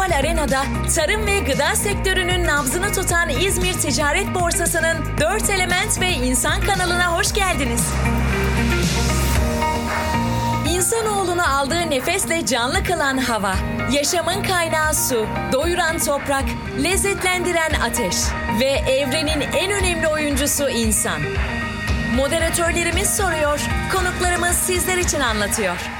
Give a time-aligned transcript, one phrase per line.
[0.00, 0.62] global arenada
[0.94, 7.32] tarım ve gıda sektörünün nabzını tutan İzmir Ticaret Borsası'nın 4 element ve insan kanalına hoş
[7.32, 7.86] geldiniz.
[10.68, 13.54] İnsanoğlunu aldığı nefesle canlı kılan hava,
[13.92, 16.44] yaşamın kaynağı su, doyuran toprak,
[16.84, 18.16] lezzetlendiren ateş
[18.60, 21.20] ve evrenin en önemli oyuncusu insan.
[22.16, 23.60] Moderatörlerimiz soruyor,
[23.92, 25.99] konuklarımız sizler için anlatıyor.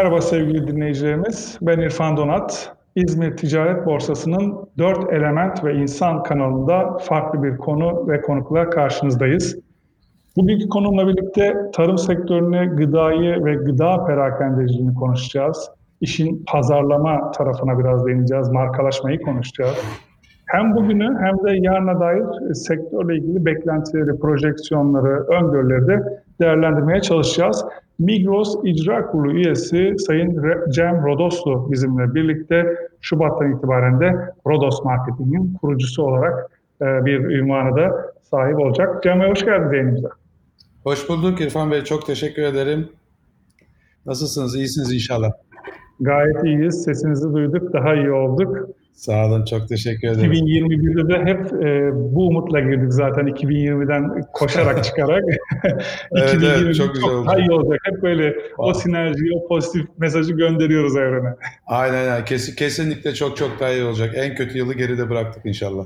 [0.00, 1.58] Merhaba sevgili dinleyicilerimiz.
[1.62, 2.76] Ben İrfan Donat.
[2.96, 9.58] İzmir Ticaret Borsası'nın 4 Element ve İnsan kanalında farklı bir konu ve konukla karşınızdayız.
[10.36, 15.70] Bugünkü konumla birlikte tarım sektörünü, gıdayı ve gıda perakendeciliğini konuşacağız.
[16.00, 19.76] İşin pazarlama tarafına biraz değineceğiz, markalaşmayı konuşacağız.
[20.46, 27.64] Hem bugünü hem de yarına dair sektörle ilgili beklentileri, projeksiyonları, öngörüleri de değerlendirmeye çalışacağız.
[28.00, 34.12] Migros İcra Kurulu üyesi Sayın Cem Rodoslu bizimle birlikte Şubat'tan itibaren de
[34.46, 36.50] Rodos Marketing'in kurucusu olarak
[36.82, 39.02] e, bir ünvanı da sahip olacak.
[39.02, 40.08] Cem Bey hoş geldiniz yayınımıza.
[40.84, 41.84] Hoş bulduk İrfan Bey.
[41.84, 42.88] Çok teşekkür ederim.
[44.06, 44.56] Nasılsınız?
[44.56, 45.30] İyisiniz inşallah.
[46.00, 46.84] Gayet iyiyiz.
[46.84, 47.72] Sesinizi duyduk.
[47.72, 48.68] Daha iyi olduk.
[48.92, 50.32] Sağ olun, çok teşekkür ederim.
[50.32, 55.22] 2021'de de hep e, bu umutla girdik zaten 2020'den koşarak çıkarak.
[56.12, 57.80] evet, evet, çok güzel çok daha iyi olacak.
[57.84, 58.70] Hep böyle wow.
[58.70, 61.34] o sinerjiyi, o pozitif mesajı gönderiyoruz evrene.
[61.66, 62.24] Aynen aynen.
[62.24, 64.10] Kesin, kesinlikle çok çok daha iyi olacak.
[64.16, 65.84] En kötü yılı geride bıraktık inşallah.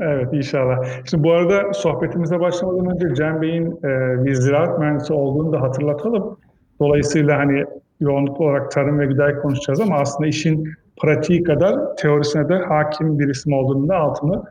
[0.00, 0.76] Evet inşallah.
[1.10, 6.38] Şimdi bu arada sohbetimize başlamadan önce Cem Bey'in e, bir ziraat mühendisi olduğunu da hatırlatalım.
[6.80, 7.64] Dolayısıyla hani
[8.00, 13.28] yoğunluklu olarak tarım ve gıdayı konuşacağız ama aslında işin pratiği kadar teorisine de hakim bir
[13.28, 14.42] isim olduğunu da altını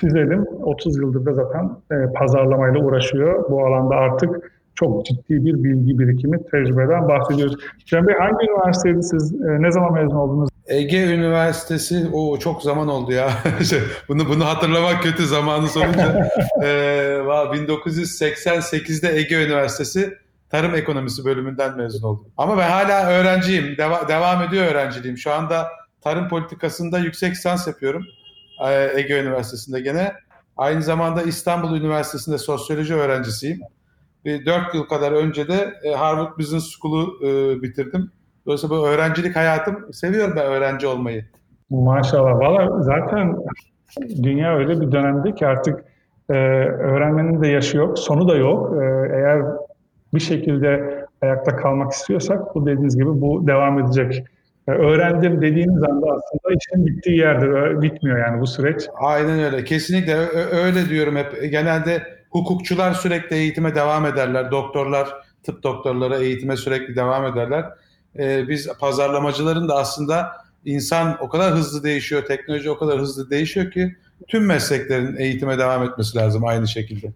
[0.00, 0.46] çizelim.
[0.62, 3.50] 30 yıldır da zaten e, pazarlamayla uğraşıyor.
[3.50, 7.56] Bu alanda artık çok ciddi bir bilgi birikimi, tecrübeden bahsediyoruz.
[7.86, 9.34] Cem Bey hangi üniversiteydi siz?
[9.34, 10.48] E, ne zaman mezun oldunuz?
[10.66, 13.30] Ege Üniversitesi, o çok zaman oldu ya.
[14.08, 16.28] bunu bunu hatırlamak kötü zamanı sorunca.
[16.62, 20.14] e, 1988'de Ege Üniversitesi
[20.50, 22.26] Tarım Ekonomisi bölümünden mezun oldum.
[22.36, 23.64] Ama ben hala öğrenciyim.
[23.64, 25.18] Deva- devam ediyor öğrenciliğim.
[25.18, 25.68] Şu anda
[26.00, 28.04] tarım politikasında yüksek lisans yapıyorum.
[28.94, 30.12] Ege Üniversitesi'nde gene.
[30.56, 33.60] Aynı zamanda İstanbul Üniversitesi'nde sosyoloji öğrencisiyim.
[34.24, 37.20] Bir 4 yıl kadar önce de Harvard Business School'u
[37.62, 38.10] bitirdim.
[38.46, 41.24] Dolayısıyla bu öğrencilik hayatım, seviyorum ben öğrenci olmayı.
[41.70, 42.38] Maşallah.
[42.38, 43.36] Valla zaten
[44.22, 45.84] dünya öyle bir dönemde ki artık
[46.30, 48.82] e, öğrenmenin de yaşı yok, sonu da yok.
[48.82, 48.84] E,
[49.16, 49.42] eğer
[50.14, 54.24] bir şekilde ayakta kalmak istiyorsak bu dediğiniz gibi bu devam edecek.
[54.66, 57.82] Öğrendim dediğiniz anda aslında işin bittiği yerdir.
[57.82, 58.82] Bitmiyor yani bu süreç.
[58.94, 59.64] Aynen öyle.
[59.64, 60.16] Kesinlikle
[60.64, 61.50] öyle diyorum hep.
[61.50, 64.50] Genelde hukukçular sürekli eğitime devam ederler.
[64.50, 65.08] Doktorlar,
[65.42, 67.64] tıp doktorları eğitime sürekli devam ederler.
[68.48, 70.32] Biz pazarlamacıların da aslında
[70.64, 73.96] insan o kadar hızlı değişiyor, teknoloji o kadar hızlı değişiyor ki
[74.28, 77.12] tüm mesleklerin eğitime devam etmesi lazım aynı şekilde.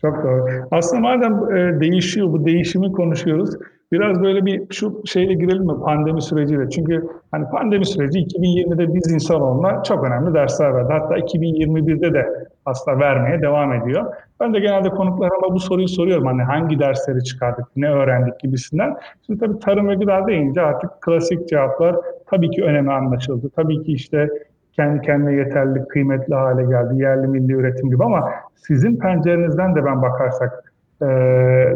[0.00, 0.68] Çok doğru.
[0.70, 3.54] Aslında madem e, değişiyor, bu değişimi konuşuyoruz.
[3.92, 6.70] Biraz böyle bir şu şeyle girelim mi pandemi süreciyle?
[6.70, 10.92] Çünkü hani pandemi süreci 2020'de biz insanoğluna çok önemli dersler verdi.
[10.92, 14.14] Hatta 2021'de de aslında vermeye devam ediyor.
[14.40, 16.26] Ben de genelde konuklarıma bu soruyu soruyorum.
[16.26, 18.96] Hani hangi dersleri çıkardık, ne öğrendik gibisinden.
[19.26, 21.96] Şimdi tabii tarım ve gıda deyince artık klasik cevaplar
[22.26, 23.50] tabii ki önemi anlaşıldı.
[23.56, 24.28] Tabii ki işte
[24.72, 27.02] kendi kendine yeterli, kıymetli hale geldi.
[27.02, 30.67] Yerli milli üretim gibi ama sizin pencerenizden de ben bakarsak
[31.02, 31.06] e,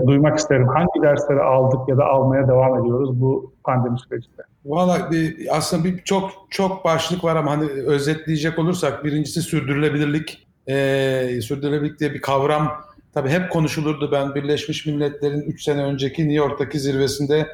[0.07, 0.69] duymak isterim.
[0.69, 4.43] Hangi dersleri aldık ya da almaya devam ediyoruz bu pandemi sürecinde?
[4.65, 5.11] Valla
[5.51, 10.47] aslında bir çok çok başlık var ama hani özetleyecek olursak birincisi sürdürülebilirlik.
[10.69, 12.73] E, sürdürülebilirlik diye bir kavram
[13.15, 14.09] tabii hep konuşulurdu.
[14.13, 17.47] Ben Birleşmiş Milletler'in 3 sene önceki New York'taki zirvesinde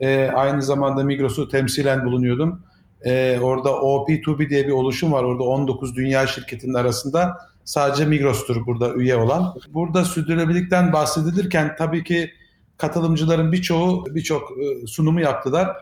[0.00, 2.62] e, aynı zamanda Migros'u temsilen bulunuyordum.
[3.04, 5.24] E, orada OP2B diye bir oluşum var.
[5.24, 9.54] Orada 19 dünya şirketinin arasında sadece Migros'tur burada üye olan.
[9.68, 12.30] Burada sürdürülebilirlikten bahsedilirken tabii ki
[12.76, 15.76] katılımcıların birçoğu birçok e, sunumu yaptılar.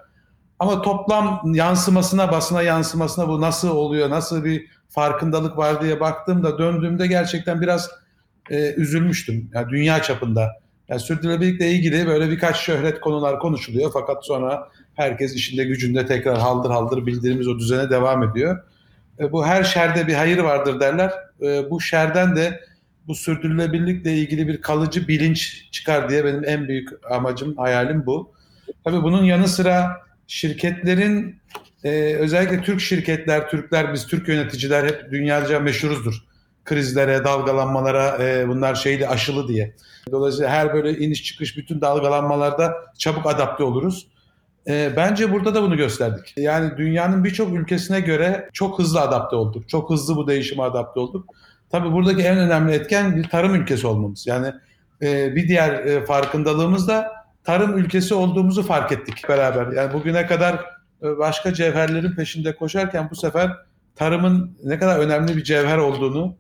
[0.59, 7.07] Ama toplam yansımasına, basına yansımasına bu nasıl oluyor, nasıl bir farkındalık var diye baktığımda, döndüğümde
[7.07, 7.91] gerçekten biraz
[8.51, 9.51] e, üzülmüştüm.
[9.55, 10.49] Yani dünya çapında.
[10.89, 16.71] Yani sürdürülebilirlikle ilgili böyle birkaç şöhret konular konuşuluyor fakat sonra herkes işinde gücünde tekrar haldır
[16.71, 18.59] haldır bildiğimiz o düzene devam ediyor.
[19.19, 21.13] E, bu her şerde bir hayır vardır derler.
[21.43, 22.61] E, bu şerden de
[23.07, 28.33] bu sürdürülebilirlikle ilgili bir kalıcı bilinç çıkar diye benim en büyük amacım, hayalim bu.
[28.85, 29.97] Tabii bunun yanı sıra
[30.27, 31.41] şirketlerin
[31.85, 36.15] e, özellikle Türk şirketler, Türkler, biz Türk yöneticiler hep dünyaca meşhuruzdur.
[36.65, 39.75] krizlere, dalgalanmalara e, bunlar şeyli aşılı diye.
[40.11, 44.07] Dolayısıyla her böyle iniş çıkış bütün dalgalanmalarda çabuk adapte oluruz.
[44.69, 46.35] E, bence burada da bunu gösterdik.
[46.37, 49.69] Yani dünyanın birçok ülkesine göre çok hızlı adapte olduk.
[49.69, 51.35] Çok hızlı bu değişime adapte olduk.
[51.71, 54.27] Tabii buradaki en önemli etken bir tarım ülkesi olmamız.
[54.27, 54.53] Yani
[55.03, 57.13] e, bir diğer e, farkındalığımız da
[57.45, 59.77] tarım ülkesi olduğumuzu fark ettik beraber.
[59.77, 60.55] Yani bugüne kadar
[61.03, 63.51] e, başka cevherlerin peşinde koşarken bu sefer
[63.97, 66.37] tarımın ne kadar önemli bir cevher olduğunu,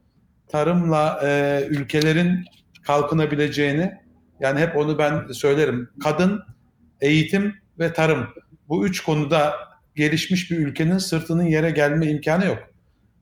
[0.48, 2.44] tarımla e, ülkelerin
[2.86, 3.92] kalkınabileceğini,
[4.40, 5.88] yani hep onu ben söylerim.
[6.02, 6.42] Kadın,
[7.00, 8.26] eğitim ve tarım.
[8.68, 9.54] Bu üç konuda
[9.96, 12.58] gelişmiş bir ülkenin sırtının yere gelme imkanı yok.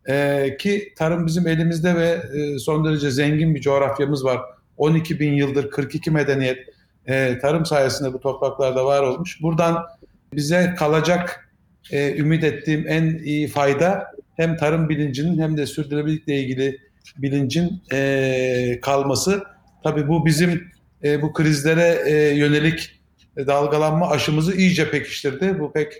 [0.08, 4.40] Ee, ki tarım bizim elimizde ve e, son derece zengin bir coğrafyamız var.
[4.76, 6.58] 12 bin yıldır 42 medeniyet
[7.06, 9.42] e, tarım sayesinde bu topraklarda var olmuş.
[9.42, 9.86] Buradan
[10.34, 11.50] bize kalacak
[11.90, 14.06] e, ümit ettiğim en iyi fayda
[14.36, 16.78] hem tarım bilincinin hem de sürdürülebilirlikle ilgili
[17.16, 19.42] bilincin e, kalması.
[19.82, 20.70] Tabii bu bizim
[21.04, 22.97] e, bu krizlere e, yönelik
[23.46, 25.60] dalgalanma aşımızı iyice pekiştirdi.
[25.60, 25.92] Bu pek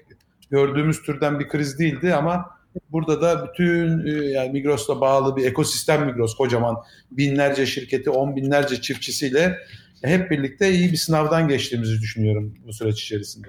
[0.50, 2.50] gördüğümüz türden bir kriz değildi ama
[2.92, 6.76] burada da bütün e, yani Migros'la bağlı bir ekosistem Migros kocaman
[7.10, 9.56] binlerce şirketi, on binlerce çiftçisiyle
[10.04, 13.48] hep birlikte iyi bir sınavdan geçtiğimizi düşünüyorum bu süreç içerisinde.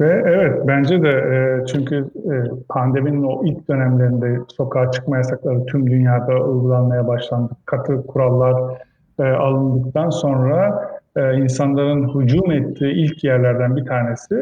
[0.00, 2.34] Ve evet bence de e, çünkü e,
[2.68, 7.52] pandeminin o ilk dönemlerinde sokağa çıkma yasakları tüm dünyada uygulanmaya başlandı.
[7.64, 8.82] Katı kurallar
[9.18, 14.34] e, alındıktan sonra e, insanların hücum ettiği ilk yerlerden bir tanesi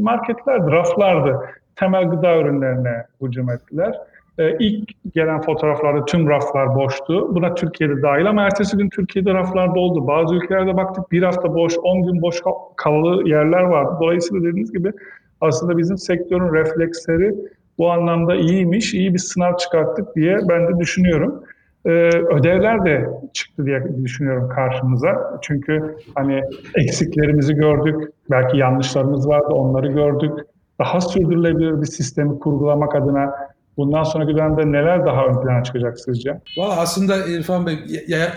[0.00, 1.40] marketlerdi, raflardı.
[1.76, 3.98] Temel gıda ürünlerine hücum ettiler.
[4.38, 7.34] E, ilk gelen fotoğraflarda tüm raflar boştu.
[7.34, 10.06] Buna Türkiye'de dahil ama ertesi gün Türkiye'de raflar doldu.
[10.06, 12.42] Bazı ülkelerde baktık bir hafta boş, 10 gün boş
[12.76, 13.96] kalı yerler vardı.
[14.00, 14.92] Dolayısıyla dediğiniz gibi
[15.40, 17.34] aslında bizim sektörün refleksleri
[17.78, 21.44] bu anlamda iyiymiş, iyi bir sınav çıkarttık diye ben de düşünüyorum.
[21.86, 25.38] Ee, ödevler de çıktı diye düşünüyorum karşımıza.
[25.42, 26.42] Çünkü hani
[26.74, 30.32] eksiklerimizi gördük, belki yanlışlarımız vardı, onları gördük.
[30.78, 33.34] Daha sürdürülebilir bir sistemi kurgulamak adına
[33.76, 36.40] Bundan sonraki dönemde neler daha ön plana çıkacak sizce?
[36.56, 37.78] Valla aslında İrfan Bey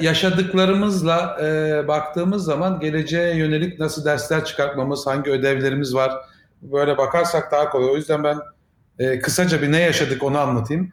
[0.02, 6.12] yaşadıklarımızla e, baktığımız zaman geleceğe yönelik nasıl dersler çıkartmamız, hangi ödevlerimiz var
[6.62, 7.90] böyle bakarsak daha kolay.
[7.90, 8.38] O yüzden ben
[9.00, 10.92] e, kısaca bir ne yaşadık onu anlatayım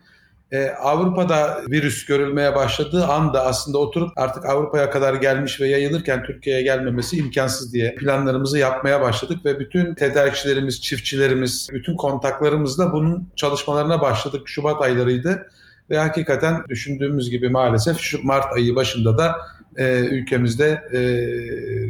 [0.52, 6.62] e, Avrupa'da virüs görülmeye başladığı anda aslında oturup artık Avrupa'ya kadar gelmiş ve yayılırken Türkiye'ye
[6.62, 14.42] gelmemesi imkansız diye planlarımızı yapmaya başladık ve bütün tedarikçilerimiz, çiftçilerimiz, bütün kontaklarımızla bunun çalışmalarına başladık.
[14.48, 15.50] Şubat aylarıydı
[15.90, 19.36] ve hakikaten düşündüğümüz gibi maalesef şu Mart ayı başında da
[19.76, 21.00] e, ülkemizde e,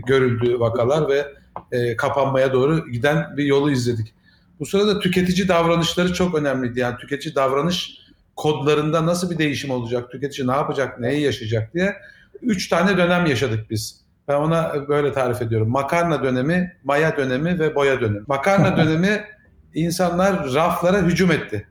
[0.07, 1.27] görüldü vakalar ve
[1.73, 4.15] e, kapanmaya doğru giden bir yolu izledik.
[4.61, 6.81] Bu sırada tüketici davranışları çok önemliydi.
[6.81, 8.04] Yani tüketici davranış
[8.37, 11.97] kodlarında nasıl bir değişim olacak, tüketici ne yapacak, neyi yaşayacak diye
[12.43, 14.05] üç tane dönem yaşadık biz.
[14.29, 15.71] Ben ona böyle tarif ediyorum.
[15.71, 18.25] Makarna dönemi, maya dönemi ve boya dönemi.
[18.27, 19.25] Makarna dönemi
[19.75, 21.69] insanlar raflara hücum etti.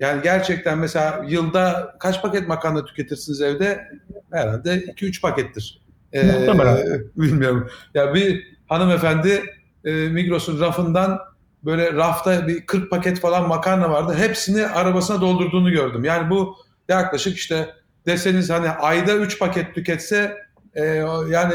[0.00, 3.88] Yani gerçekten mesela yılda kaç paket makarna tüketirsiniz evde?
[4.30, 5.80] Herhalde 2-3 pakettir.
[6.14, 6.48] Ee,
[7.16, 7.70] bilmiyorum.
[7.94, 9.42] Ya bir hanımefendi
[9.84, 11.18] e, Migros'un rafından
[11.64, 14.14] böyle rafta bir 40 paket falan makarna vardı.
[14.18, 16.04] Hepsini arabasına doldurduğunu gördüm.
[16.04, 16.56] Yani bu
[16.88, 17.68] yaklaşık işte
[18.06, 20.36] deseniz hani ayda 3 paket tüketse
[20.74, 20.84] e,
[21.30, 21.54] yani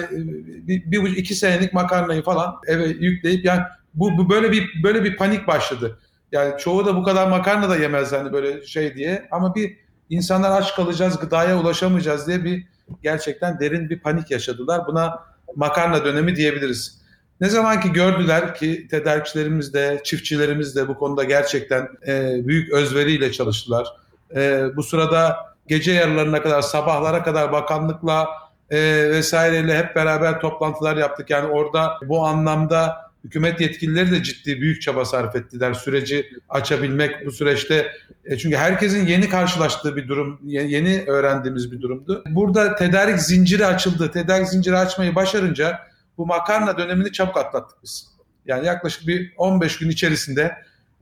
[0.67, 3.61] bir, bir iki senelik makarnayı falan eve yükleyip yani
[3.93, 5.99] bu, bu böyle bir böyle bir panik başladı.
[6.31, 9.77] Yani çoğu da bu kadar makarna da yemez hani böyle şey diye ama bir
[10.09, 12.67] insanlar aç kalacağız, gıdaya ulaşamayacağız diye bir
[13.03, 14.87] gerçekten derin bir panik yaşadılar.
[14.87, 15.19] Buna
[15.55, 16.98] makarna dönemi diyebiliriz.
[17.41, 23.31] Ne zaman ki gördüler ki tedarikçilerimiz de, çiftçilerimiz de bu konuda gerçekten e, büyük özveriyle
[23.31, 23.87] çalıştılar.
[24.35, 28.27] E, bu sırada gece yarılarına kadar, sabahlara kadar bakanlıkla
[28.69, 28.77] e,
[29.09, 31.29] vesaireyle hep beraber toplantılar yaptık.
[31.29, 37.31] Yani orada bu anlamda hükümet yetkilileri de ciddi büyük çaba sarf ettiler süreci açabilmek bu
[37.31, 37.91] süreçte.
[38.25, 42.23] E, çünkü herkesin yeni karşılaştığı bir durum, yeni öğrendiğimiz bir durumdu.
[42.29, 44.11] Burada tedarik zinciri açıldı.
[44.11, 45.88] Tedarik zinciri açmayı başarınca
[46.19, 48.07] bu makarna dönemini çabuk atlattık biz.
[48.45, 50.55] Yani yaklaşık bir 15 gün içerisinde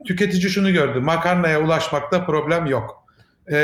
[0.05, 1.00] tüketici şunu gördü.
[1.00, 3.03] Makarnaya ulaşmakta problem yok.
[3.47, 3.57] Ee,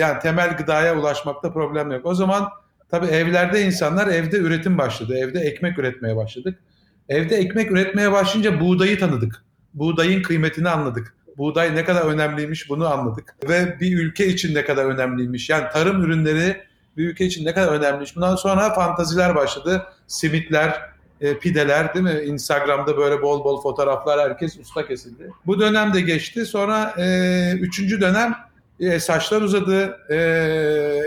[0.00, 2.06] yani temel gıdaya ulaşmakta problem yok.
[2.06, 2.48] O zaman
[2.90, 5.18] tabii evlerde insanlar evde üretim başladı.
[5.18, 6.58] Evde ekmek üretmeye başladık.
[7.08, 9.44] Evde ekmek üretmeye başlayınca buğdayı tanıdık.
[9.74, 11.14] Buğdayın kıymetini anladık.
[11.38, 13.34] Buğday ne kadar önemliymiş bunu anladık.
[13.48, 15.50] Ve bir ülke için ne kadar önemliymiş.
[15.50, 16.56] Yani tarım ürünleri
[16.96, 18.16] bir ülke için ne kadar önemliymiş.
[18.16, 19.86] Bundan sonra fantaziler başladı.
[20.06, 20.90] Simitler,
[21.20, 22.20] e, pideler değil mi?
[22.26, 25.30] Instagram'da böyle bol bol fotoğraflar herkes usta kesildi.
[25.46, 26.46] Bu dönem de geçti.
[26.46, 28.34] Sonra e, üçüncü dönem
[28.80, 30.14] E, saçlar uzadı, e,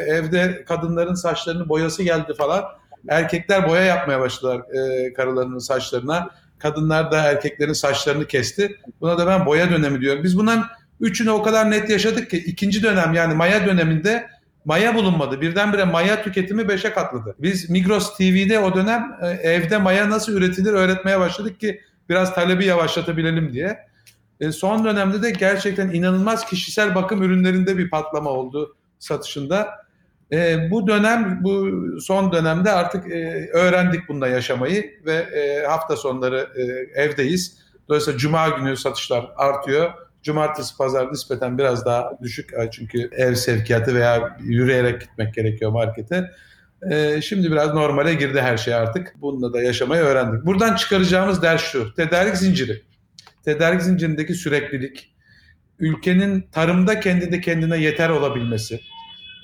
[0.07, 2.65] evde kadınların saçlarının boyası geldi falan.
[3.09, 6.29] Erkekler boya yapmaya başladılar e, karılarının saçlarına.
[6.59, 8.77] Kadınlar da erkeklerin saçlarını kesti.
[9.01, 10.23] Buna da ben boya dönemi diyorum.
[10.23, 10.65] Biz bundan
[11.01, 14.27] üçünü o kadar net yaşadık ki ikinci dönem yani Maya döneminde
[14.65, 15.41] maya bulunmadı.
[15.41, 17.35] Birdenbire maya tüketimi beşe katladı.
[17.39, 22.65] Biz Migros TV'de o dönem e, evde maya nasıl üretilir öğretmeye başladık ki biraz talebi
[22.65, 23.77] yavaşlatabilelim diye.
[24.39, 29.69] E, son dönemde de gerçekten inanılmaz kişisel bakım ürünlerinde bir patlama oldu satışında.
[30.31, 33.07] E, bu dönem, bu son dönemde artık
[33.53, 35.25] öğrendik bunda yaşamayı ve
[35.67, 36.49] hafta sonları
[36.95, 37.57] evdeyiz.
[37.89, 39.93] Dolayısıyla cuma günü satışlar artıyor.
[40.23, 46.31] Cumartesi, pazar nispeten biraz daha düşük çünkü ev sevkiyatı veya yürüyerek gitmek gerekiyor markete.
[46.91, 49.13] Ee, şimdi biraz normale girdi her şey artık.
[49.21, 50.45] Bununla da yaşamayı öğrendik.
[50.45, 51.93] Buradan çıkaracağımız ders şu.
[51.93, 52.81] Tedarik zinciri.
[53.45, 55.13] Tedarik zincirindeki süreklilik.
[55.79, 58.79] Ülkenin tarımda kendinde kendine yeter olabilmesi.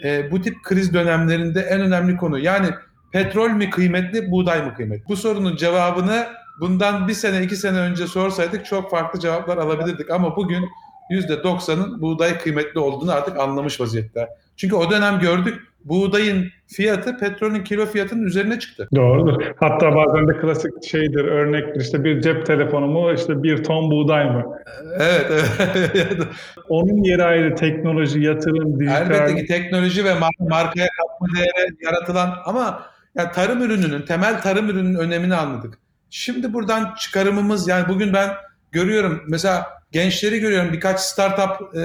[0.03, 2.39] Ee, bu tip kriz dönemlerinde en önemli konu.
[2.39, 2.69] Yani
[3.11, 5.03] petrol mi kıymetli, buğday mı kıymetli?
[5.07, 6.27] Bu sorunun cevabını
[6.59, 10.69] bundan bir sene iki sene önce sorsaydık çok farklı cevaplar alabilirdik ama bugün
[11.11, 14.27] %90'ın buğday kıymetli olduğunu artık anlamış vaziyette.
[14.57, 18.89] Çünkü o dönem gördük buğdayın fiyatı petrolün kilo fiyatının üzerine çıktı.
[18.95, 19.43] Doğrudur.
[19.59, 24.25] Hatta bazen de klasik şeydir, örnektir işte bir cep telefonu mu, işte bir ton buğday
[24.25, 24.57] mı?
[24.99, 25.25] Evet.
[25.29, 26.17] evet.
[26.69, 29.01] Onun yeri ayrı teknoloji, yatırım, dijital.
[29.01, 32.83] Elbette ki teknoloji ve markaya katma değeri yaratılan ama
[33.15, 35.77] yani tarım ürününün, temel tarım ürününün önemini anladık.
[36.09, 38.29] Şimdi buradan çıkarımımız yani bugün ben
[38.71, 41.79] görüyorum mesela gençleri görüyorum birkaç startup e,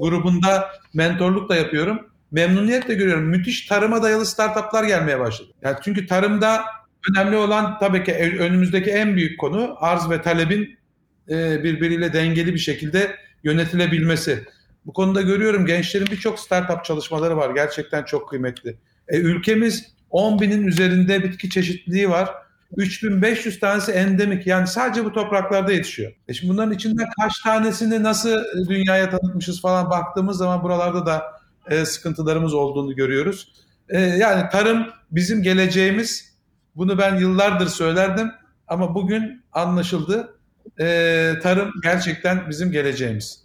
[0.00, 2.08] grubunda mentorluk da yapıyorum.
[2.30, 3.24] Memnuniyetle görüyorum.
[3.24, 5.50] Müthiş tarıma dayalı startuplar gelmeye başladı.
[5.62, 6.64] Yani çünkü tarımda
[7.10, 10.78] önemli olan tabii ki önümüzdeki en büyük konu arz ve talebin
[11.28, 14.44] e, birbiriyle dengeli bir şekilde yönetilebilmesi.
[14.86, 17.54] Bu konuda görüyorum gençlerin birçok startup çalışmaları var.
[17.54, 18.76] Gerçekten çok kıymetli.
[19.08, 22.30] E, ülkemiz 10 binin üzerinde bitki çeşitliliği var
[22.76, 26.12] 3500 tanesi endemik yani sadece bu topraklarda yetişiyor.
[26.28, 28.38] E şimdi bunların içinde kaç tanesini nasıl
[28.68, 31.22] dünyaya tanıtmışız falan baktığımız zaman buralarda da
[31.70, 33.52] e, sıkıntılarımız olduğunu görüyoruz.
[33.88, 36.32] E, yani tarım bizim geleceğimiz.
[36.76, 38.30] Bunu ben yıllardır söylerdim
[38.68, 40.34] ama bugün anlaşıldı.
[40.80, 43.41] E, tarım gerçekten bizim geleceğimiz.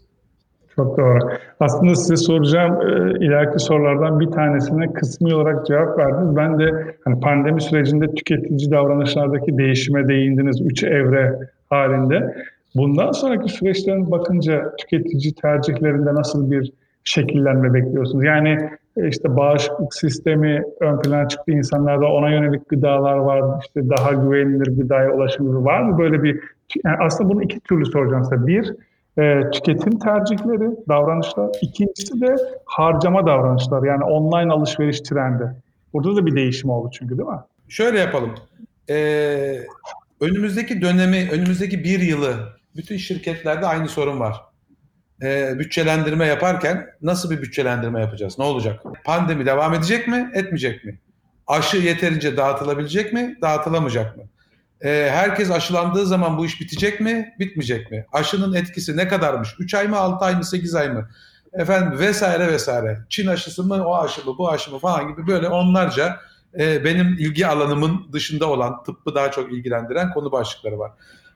[0.78, 1.20] Çok doğru.
[1.60, 6.36] Aslında size soracağım e, ileriki sorulardan bir tanesine kısmi olarak cevap verdiniz.
[6.36, 10.62] Ben de hani pandemi sürecinde tüketici davranışlardaki değişime değindiniz.
[10.62, 12.36] Üç evre halinde.
[12.76, 16.72] Bundan sonraki süreçlerin bakınca tüketici tercihlerinde nasıl bir
[17.04, 18.24] şekillenme bekliyorsunuz?
[18.24, 23.44] Yani e, işte bağışıklık sistemi ön plana çıktı insanlarda ona yönelik gıdalar var.
[23.62, 25.98] İşte daha güvenilir gıdaya ulaşımı var mı?
[25.98, 26.40] Böyle bir
[26.86, 28.48] yani aslında bunu iki türlü soracağım size.
[28.48, 28.76] Bir,
[29.18, 31.50] e, tüketim tercihleri, davranışlar.
[31.62, 33.84] İkincisi de harcama davranışlar.
[33.84, 35.44] Yani online alışveriş trendi.
[35.94, 37.40] Burada da bir değişim oldu çünkü değil mi?
[37.70, 38.36] Şöyle yapalım.
[38.90, 39.60] Ee,
[40.22, 42.36] önümüzdeki dönemi, önümüzdeki bir yılı
[42.76, 44.42] bütün şirketlerde aynı sorun var.
[45.24, 48.40] Ee, bütçelendirme yaparken nasıl bir bütçelendirme yapacağız?
[48.40, 48.84] Ne olacak?
[49.06, 51.00] Pandemi devam edecek mi, etmeyecek mi?
[51.48, 54.24] Aşı yeterince dağıtılabilecek mi, dağıtılamayacak mı?
[54.82, 58.06] E, herkes aşılandığı zaman bu iş bitecek mi, bitmeyecek mi?
[58.14, 59.56] Aşının etkisi ne kadarmış?
[59.60, 61.10] 3 ay mı, 6 ay mı, 8 ay mı?
[61.54, 63.00] Efendim vesaire vesaire.
[63.10, 66.20] Çin aşısı mı, o aşı mı, bu aşı mı falan gibi böyle onlarca
[66.60, 70.92] e, benim ilgi alanımın dışında olan, tıbbı daha çok ilgilendiren konu başlıkları var.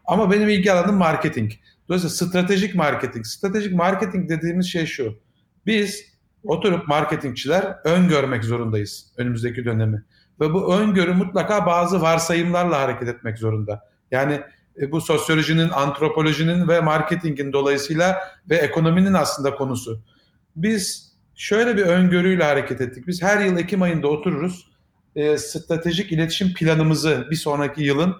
[0.06, 1.52] Ama benim ilgi alanım marketing.
[1.90, 3.26] Dolayısıyla stratejik marketing.
[3.26, 5.20] Stratejik marketing dediğimiz şey şu.
[5.66, 6.06] Biz
[6.44, 10.04] oturup marketingçiler öngörmek zorundayız önümüzdeki dönemi.
[10.42, 13.90] Ve bu öngörü mutlaka bazı varsayımlarla hareket etmek zorunda.
[14.12, 14.42] Yani
[14.82, 18.18] e, bu sosyolojinin, antropolojinin ve marketingin dolayısıyla
[18.50, 20.02] ve ekonominin aslında konusu.
[20.56, 23.08] Biz şöyle bir öngörüyle hareket ettik.
[23.08, 24.72] Biz her yıl Ekim ayında otururuz.
[25.16, 28.16] E, stratejik iletişim planımızı bir sonraki yılın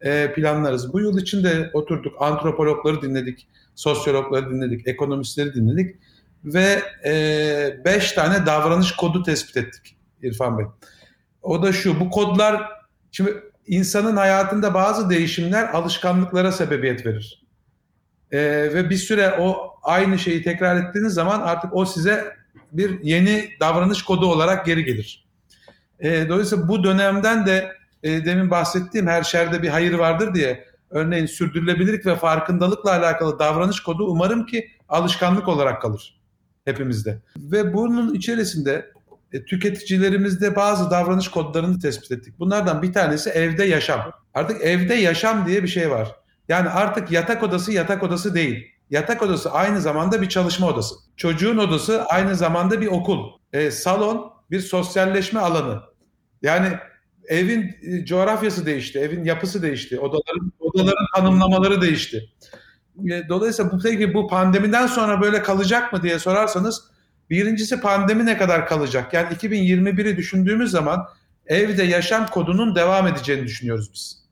[0.00, 0.92] e, planlarız.
[0.92, 2.14] Bu yıl içinde oturduk.
[2.18, 5.96] Antropologları dinledik, sosyologları dinledik, ekonomistleri dinledik
[6.44, 10.66] ve e, beş tane davranış kodu tespit ettik İrfan Bey.
[11.42, 12.68] O da şu, bu kodlar
[13.12, 17.42] şimdi insanın hayatında bazı değişimler alışkanlıklara sebebiyet verir.
[18.30, 18.38] Ee,
[18.74, 22.36] ve bir süre o aynı şeyi tekrar ettiğiniz zaman artık o size
[22.72, 25.26] bir yeni davranış kodu olarak geri gelir.
[26.00, 27.72] Ee, dolayısıyla bu dönemden de
[28.02, 33.80] e, demin bahsettiğim her şerde bir hayır vardır diye örneğin sürdürülebilirlik ve farkındalıkla alakalı davranış
[33.80, 36.20] kodu umarım ki alışkanlık olarak kalır
[36.64, 37.18] hepimizde.
[37.36, 38.92] Ve bunun içerisinde
[39.32, 42.38] e, tüketicilerimizde bazı davranış kodlarını tespit ettik.
[42.38, 44.12] Bunlardan bir tanesi evde yaşam.
[44.34, 46.16] Artık evde yaşam diye bir şey var.
[46.48, 48.66] Yani artık yatak odası yatak odası değil.
[48.90, 50.94] yatak odası aynı zamanda bir çalışma odası.
[51.16, 53.18] Çocuğun odası aynı zamanda bir okul.
[53.52, 55.80] E, salon bir sosyalleşme alanı.
[56.42, 56.68] Yani
[57.28, 62.30] evin e, coğrafyası değişti, evin yapısı değişti, odaların odaların tanımlamaları değişti.
[63.10, 66.91] E, dolayısıyla bu peki bu pandemiden sonra böyle kalacak mı diye sorarsanız
[67.32, 69.14] birincisi pandemi ne kadar kalacak?
[69.14, 71.08] Yani 2021'i düşündüğümüz zaman
[71.46, 74.22] evde yaşam kodunun devam edeceğini düşünüyoruz biz.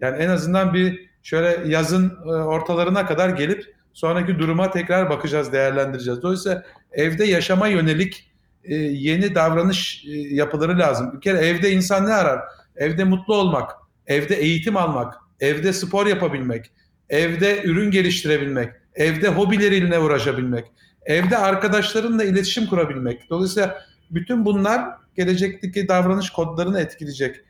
[0.00, 6.22] Yani en azından bir şöyle yazın e, ortalarına kadar gelip sonraki duruma tekrar bakacağız, değerlendireceğiz.
[6.22, 8.30] Dolayısıyla evde yaşama yönelik
[8.64, 11.12] e, yeni davranış e, yapıları lazım.
[11.16, 12.40] Bir kere evde insan ne arar?
[12.76, 13.70] Evde mutlu olmak,
[14.06, 16.70] evde eğitim almak, evde spor yapabilmek,
[17.08, 20.64] evde ürün geliştirebilmek, evde hobileriyle uğraşabilmek,
[21.06, 23.30] evde arkadaşlarınla iletişim kurabilmek.
[23.30, 24.84] Dolayısıyla bütün bunlar
[25.16, 27.40] gelecekteki davranış kodlarını etkileyecek.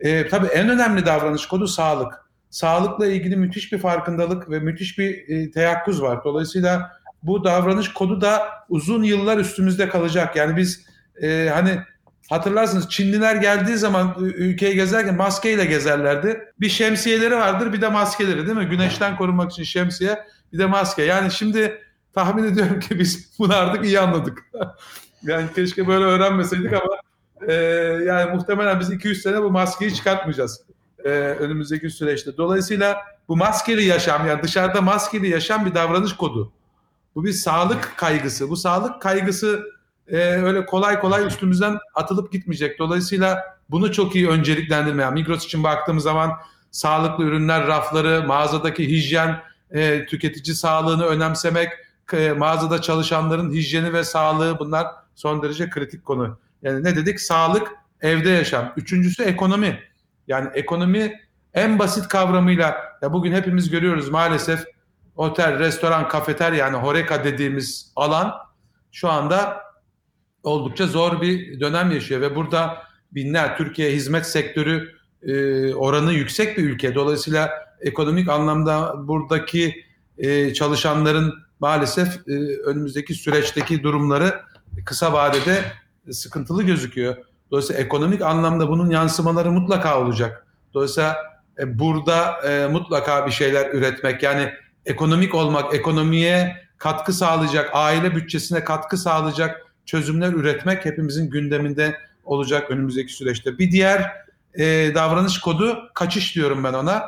[0.00, 2.26] E, tabii en önemli davranış kodu sağlık.
[2.50, 6.24] Sağlıkla ilgili müthiş bir farkındalık ve müthiş bir e, teyakkuz var.
[6.24, 6.90] Dolayısıyla
[7.22, 10.36] bu davranış kodu da uzun yıllar üstümüzde kalacak.
[10.36, 10.86] Yani biz
[11.22, 11.78] e, hani
[12.30, 16.40] hatırlarsınız Çinliler geldiği zaman ülkeyi gezerken maskeyle gezerlerdi.
[16.60, 18.66] Bir şemsiyeleri vardır bir de maskeleri değil mi?
[18.66, 20.18] Güneşten korunmak için şemsiye
[20.52, 21.02] bir de maske.
[21.02, 21.80] Yani şimdi
[22.16, 24.44] tahmin ediyorum ki biz bunu artık iyi anladık.
[25.22, 26.96] yani keşke böyle öğrenmeseydik ama
[27.48, 27.52] e,
[28.06, 30.60] yani muhtemelen biz 200 sene bu maskeyi çıkartmayacağız
[31.04, 32.36] e, önümüzdeki süreçte.
[32.36, 32.96] Dolayısıyla
[33.28, 36.52] bu maskeli yaşam yani dışarıda maskeli yaşam bir davranış kodu.
[37.14, 38.50] Bu bir sağlık kaygısı.
[38.50, 39.64] Bu sağlık kaygısı
[40.08, 42.78] e, öyle kolay kolay üstümüzden atılıp gitmeyecek.
[42.78, 45.10] Dolayısıyla bunu çok iyi önceliklendirmeye.
[45.10, 46.32] Migros için baktığımız zaman
[46.70, 51.85] sağlıklı ürünler rafları, mağazadaki hijyen, e, tüketici sağlığını önemsemek,
[52.36, 56.38] mağazada çalışanların hijyeni ve sağlığı bunlar son derece kritik konu.
[56.62, 57.20] Yani ne dedik?
[57.20, 58.72] Sağlık, evde yaşam.
[58.76, 59.80] Üçüncüsü ekonomi.
[60.28, 61.20] Yani ekonomi
[61.54, 64.64] en basit kavramıyla ya bugün hepimiz görüyoruz maalesef
[65.16, 68.34] otel, restoran, kafeter yani horeka dediğimiz alan
[68.92, 69.62] şu anda
[70.42, 76.64] oldukça zor bir dönem yaşıyor ve burada binler Türkiye hizmet sektörü e, oranı yüksek bir
[76.64, 76.94] ülke.
[76.94, 79.84] Dolayısıyla ekonomik anlamda buradaki
[80.18, 82.32] e, çalışanların maalesef e,
[82.64, 84.40] önümüzdeki süreçteki durumları
[84.84, 85.64] kısa vadede
[86.10, 87.16] sıkıntılı gözüküyor.
[87.50, 90.46] Dolayısıyla ekonomik anlamda bunun yansımaları mutlaka olacak.
[90.74, 91.16] Dolayısıyla
[91.58, 94.52] e, burada e, mutlaka bir şeyler üretmek yani
[94.86, 103.12] ekonomik olmak, ekonomiye katkı sağlayacak, aile bütçesine katkı sağlayacak çözümler üretmek hepimizin gündeminde olacak önümüzdeki
[103.12, 103.58] süreçte.
[103.58, 104.12] Bir diğer
[104.54, 107.04] e, davranış kodu kaçış diyorum ben ona.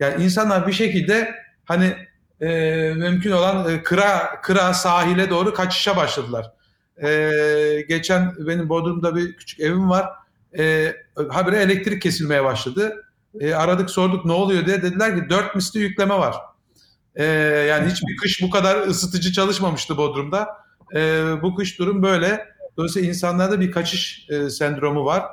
[0.00, 1.34] Yani insanlar bir şekilde
[1.64, 1.96] hani
[2.40, 2.48] e,
[2.96, 6.52] mümkün olan e, kıra kıra sahile doğru kaçışa başladılar.
[7.02, 10.08] E, geçen benim Bodrum'da bir küçük evim var.
[10.58, 10.94] E,
[11.28, 13.04] habire elektrik kesilmeye başladı.
[13.40, 16.36] E, aradık sorduk ne oluyor diye dediler ki dört misli yükleme var.
[17.16, 17.24] E,
[17.68, 20.48] yani hiçbir kış bu kadar ısıtıcı çalışmamıştı Bodrum'da.
[20.94, 22.48] E, bu kış durum böyle.
[22.76, 25.24] Dolayısıyla insanlarda bir kaçış e, sendromu var.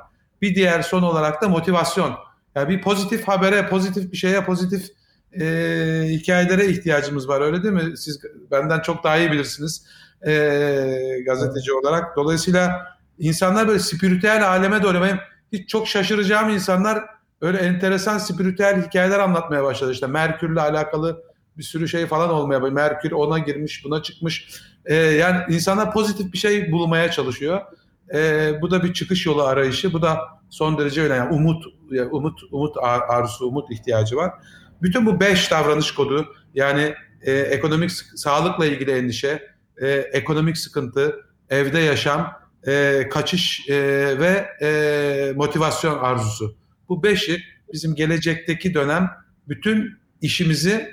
[0.42, 2.14] Bir diğer son olarak da motivasyon.
[2.54, 4.90] Yani bir pozitif habere, pozitif bir şeye, pozitif
[5.40, 7.40] e, hikayelere ihtiyacımız var.
[7.40, 7.96] Öyle değil mi?
[7.96, 8.20] Siz
[8.50, 9.86] benden çok daha iyi bilirsiniz
[10.26, 10.32] e,
[11.26, 12.16] gazeteci olarak.
[12.16, 12.86] Dolayısıyla
[13.18, 15.18] insanlar böyle spiritüel aleme doğru benim
[15.52, 17.04] hiç çok şaşıracağım insanlar
[17.40, 19.92] öyle enteresan spiritüel hikayeler anlatmaya başladı.
[19.92, 21.22] İşte Merkür'le alakalı
[21.58, 22.74] bir sürü şey falan olmaya başladı.
[22.74, 24.48] Merkür ona girmiş, buna çıkmış.
[24.84, 27.60] E, yani insanlar pozitif bir şey bulmaya çalışıyor.
[28.14, 29.92] E, bu da bir çıkış yolu arayışı.
[29.92, 30.18] Bu da
[30.50, 31.18] son derece önemli.
[31.18, 31.64] Yani umut,
[32.10, 32.76] umut, umut
[33.08, 34.32] arzusu, umut ihtiyacı var.
[34.82, 39.42] Bütün bu beş davranış kodu yani e, ekonomik sağlıkla ilgili endişe,
[39.80, 41.16] e, ekonomik sıkıntı,
[41.50, 42.32] evde yaşam,
[42.66, 43.74] e, kaçış e,
[44.18, 46.56] ve e, motivasyon arzusu.
[46.88, 47.38] Bu beşi
[47.72, 49.10] bizim gelecekteki dönem
[49.48, 50.88] bütün işimizi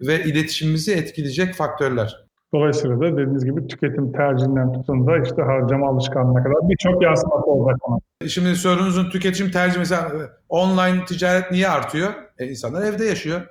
[0.00, 2.22] ve iletişimimizi etkileyecek faktörler.
[2.54, 7.80] Dolayısıyla da dediğiniz gibi tüketim tercihinden tutun da işte harcama alışkanlığına kadar birçok yansıması olacak.
[8.28, 10.12] Şimdi sorunuzun tüketim tercihi mesela
[10.48, 12.12] online ticaret niye artıyor?
[12.38, 13.46] E, insanlar evde yaşıyor.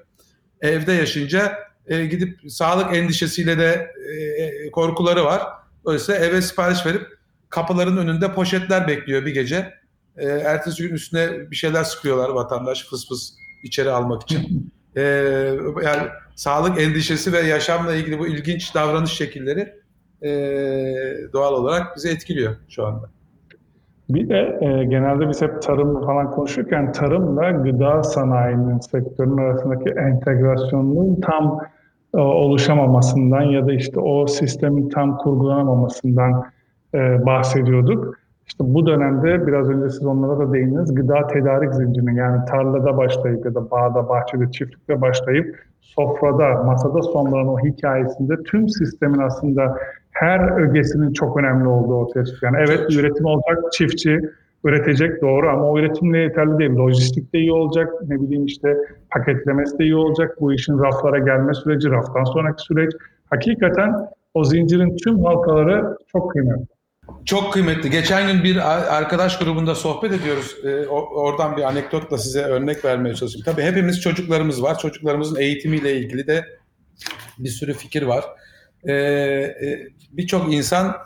[0.62, 3.92] Evde yaşayınca e, gidip sağlık endişesiyle de
[4.38, 5.42] e, korkuları var.
[5.86, 7.08] Dolayısıyla eve sipariş verip
[7.50, 9.74] kapıların önünde poşetler bekliyor bir gece.
[10.18, 14.72] E, ertesi gün üstüne bir şeyler sıkıyorlar vatandaş fıs fıs içeri almak için.
[14.96, 15.02] E,
[15.84, 19.74] yani sağlık endişesi ve yaşamla ilgili bu ilginç davranış şekilleri
[20.24, 20.30] e,
[21.34, 23.10] doğal olarak bizi etkiliyor şu anda.
[24.14, 31.22] Bir de e, genelde biz hep tarım falan konuşurken tarımla gıda sanayinin sektörün arasındaki entegrasyonunun
[31.22, 31.60] tam
[32.16, 36.46] e, oluşamamasından ya da işte o sistemin tam kurgulanamamasından
[36.94, 38.16] e, bahsediyorduk.
[38.48, 40.96] İşte bu dönemde biraz önce siz onlara da değindiniz.
[40.96, 47.48] Gıda tedarik zincirinin yani tarlada başlayıp ya da bağda, bahçede, çiftlikte başlayıp sofrada, masada sonlanan
[47.48, 49.78] o hikayesinde tüm sistemin aslında
[50.22, 52.54] her ögesinin çok önemli olduğu ortaya çıkıyor.
[52.54, 54.20] Yani evet üretim olacak, çiftçi
[54.64, 56.72] üretecek doğru ama o üretimle yeterli değil.
[56.72, 58.78] Lojistik de iyi olacak, ne bileyim işte
[59.12, 60.42] paketlemesi de iyi olacak.
[60.42, 62.92] Bu işin raflara gelme süreci, raftan sonraki süreç.
[63.30, 63.94] Hakikaten
[64.34, 66.66] o zincirin tüm halkaları çok kıymetli.
[67.26, 67.90] Çok kıymetli.
[67.90, 68.58] Geçen gün bir
[68.98, 70.56] arkadaş grubunda sohbet ediyoruz.
[70.66, 73.46] Ee, oradan bir anekdotla size örnek vermeye çalışayım.
[73.46, 74.78] Tabii hepimiz çocuklarımız var.
[74.78, 76.46] Çocuklarımızın eğitimiyle ilgili de
[77.40, 78.24] bir sürü fikir var.
[78.84, 80.98] Ee, e, Birçok insan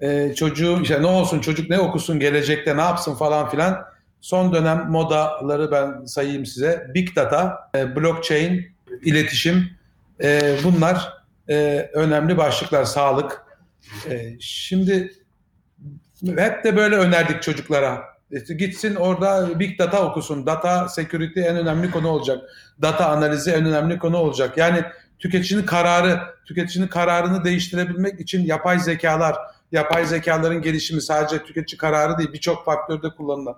[0.00, 3.84] e, çocuğu işte ne olsun çocuk ne okusun gelecekte ne yapsın falan filan.
[4.20, 6.90] Son dönem modaları ben sayayım size.
[6.94, 8.66] Big data, e, blockchain,
[9.02, 9.70] iletişim
[10.22, 11.12] e, bunlar
[11.48, 12.84] e, önemli başlıklar.
[12.84, 13.42] Sağlık.
[14.10, 15.12] E, şimdi
[16.36, 18.14] hep de böyle önerdik çocuklara.
[18.30, 20.46] İşte gitsin orada big data okusun.
[20.46, 22.38] Data security en önemli konu olacak.
[22.82, 24.58] Data analizi en önemli konu olacak.
[24.58, 24.84] Yani
[25.24, 29.36] tüketicinin kararı, tüketicinin kararını değiştirebilmek için yapay zekalar,
[29.72, 33.56] yapay zekaların gelişimi sadece tüketici kararı değil birçok faktörde kullanılan.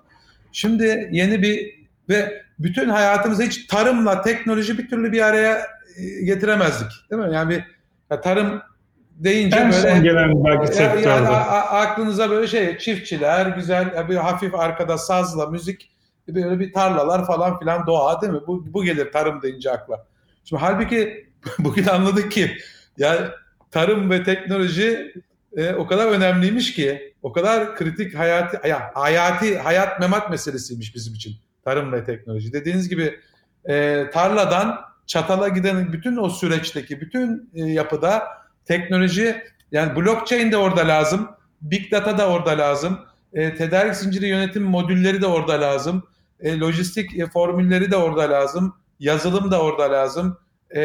[0.52, 1.74] Şimdi yeni bir
[2.08, 6.88] ve bütün hayatımızda hiç tarımla teknoloji bir türlü bir araya e, getiremezdik.
[7.10, 7.34] Değil mi?
[7.34, 7.64] Yani bir
[8.10, 8.62] ya tarım
[9.10, 14.54] deyince en böyle son gelen belki yani, yani aklınıza böyle şey çiftçiler güzel bir hafif
[14.54, 15.90] arkada sazla müzik
[16.28, 18.40] böyle bir tarlalar falan filan doğa değil mi?
[18.46, 20.06] Bu, bu gelir tarım deyince akla.
[20.44, 21.25] Şimdi halbuki
[21.58, 22.58] bugün anladık ki
[22.98, 23.34] ya
[23.70, 25.12] tarım ve teknoloji
[25.56, 31.14] e, o kadar önemliymiş ki o kadar kritik hayati ya, hayati hayat memat meselesiymiş bizim
[31.14, 32.52] için tarım ve teknoloji.
[32.52, 33.20] Dediğiniz gibi
[33.68, 38.22] e, tarladan çatala giden bütün o süreçteki bütün e, yapıda
[38.64, 41.28] teknoloji yani blockchain de orada lazım.
[41.62, 42.98] Big data da orada lazım.
[43.32, 46.02] E, tedarik zinciri yönetim modülleri de orada lazım.
[46.40, 48.74] E, lojistik e, formülleri de orada lazım.
[49.00, 50.38] Yazılım da orada lazım.
[50.76, 50.80] E,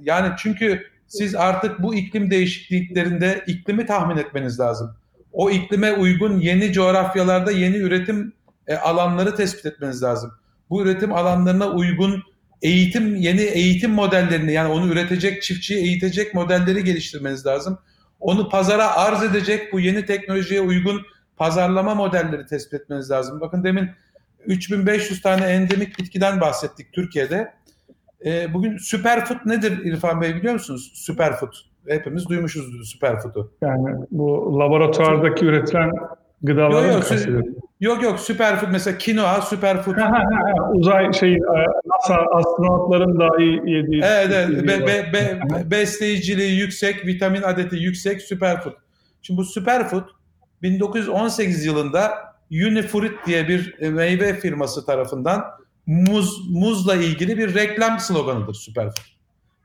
[0.00, 4.96] yani çünkü siz artık bu iklim değişikliklerinde iklimi tahmin etmeniz lazım.
[5.32, 8.32] O iklime uygun yeni coğrafyalarda yeni üretim
[8.66, 10.32] e, alanları tespit etmeniz lazım.
[10.70, 12.22] Bu üretim alanlarına uygun
[12.62, 17.78] eğitim yeni eğitim modellerini yani onu üretecek çiftçiyi eğitecek modelleri geliştirmeniz lazım.
[18.20, 21.02] Onu pazara arz edecek bu yeni teknolojiye uygun
[21.36, 23.40] pazarlama modelleri tespit etmeniz lazım.
[23.40, 23.90] Bakın demin
[24.46, 27.54] 3500 tane endemik bitkiden bahsettik Türkiye'de.
[28.24, 30.92] E, bugün superfood nedir İrfan Bey biliyor musunuz?
[30.94, 31.52] Superfood.
[31.88, 33.52] Hepimiz duymuşuzdur superfood'u.
[33.62, 35.92] Yani bu laboratuvardaki üretilen
[36.42, 37.44] gıdaları yok, yok,
[37.80, 39.94] yok yok superfood mesela kinoa superfood.
[40.74, 41.38] Uzay şey
[41.86, 44.02] NASA astronotların dahi yediği.
[44.04, 44.68] Evet, evet.
[44.68, 48.72] Be, be, be, besleyiciliği yüksek, vitamin adeti yüksek superfood.
[49.22, 50.04] Şimdi bu superfood
[50.62, 52.10] 1918 yılında
[52.50, 55.44] Unifruit diye bir meyve firması tarafından
[55.86, 59.04] muz muzla ilgili bir reklam sloganıdır Superfood.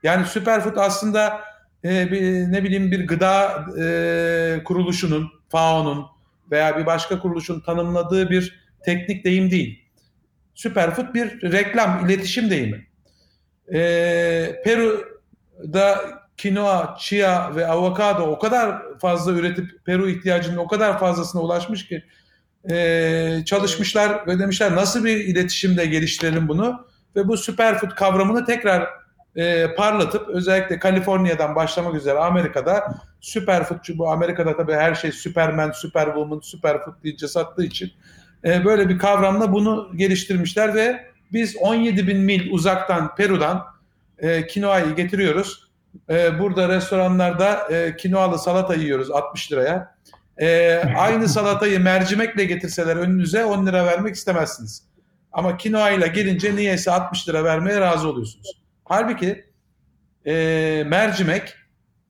[0.02, 1.40] Yani Superfood aslında
[1.84, 6.06] e, bir, ne bileyim bir gıda e, kuruluşunun, FAO'nun
[6.50, 9.84] veya bir başka kuruluşun tanımladığı bir teknik deyim değil.
[10.54, 12.86] Superfood bir reklam, iletişim deyimi.
[13.72, 21.42] E, Peru'da kinoa, chia ve avokado o kadar fazla üretip Peru ihtiyacının o kadar fazlasına
[21.42, 22.04] ulaşmış ki
[22.70, 28.88] e, çalışmışlar ve demişler nasıl bir iletişimle geliştirelim bunu ve bu superfood kavramını tekrar
[29.36, 36.40] e, parlatıp özellikle Kaliforniya'dan başlamak üzere Amerika'da superfood bu Amerika'da tabii her şey Superman, Superwoman,
[36.40, 37.92] superfood diye sattığı için
[38.44, 43.66] e, böyle bir kavramla bunu geliştirmişler ve biz 17 bin mil uzaktan Peru'dan
[44.18, 45.70] e, kinoayı getiriyoruz.
[46.10, 49.94] E, burada restoranlarda e, kinoalı salata yiyoruz 60 liraya.
[50.40, 54.84] E, aynı salatayı mercimekle getirseler önünüze 10 lira vermek istemezsiniz.
[55.32, 58.62] Ama kinoa ile gelince niyeyse 60 lira vermeye razı oluyorsunuz.
[58.84, 59.44] Halbuki
[60.26, 60.34] e,
[60.86, 61.54] mercimek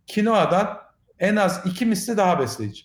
[0.07, 0.79] kinoadan
[1.19, 2.85] en az iki misli daha besleyici.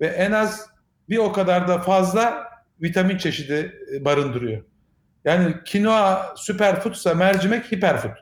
[0.00, 0.66] Ve en az
[1.08, 2.44] bir o kadar da fazla
[2.82, 4.62] vitamin çeşidi e, barındırıyor.
[5.24, 8.16] Yani kinoa süperfoodsa mercimek hiperfood.